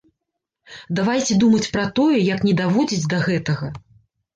[1.01, 3.77] Давайце думаць пра тое, як не даводзіць да гэтага.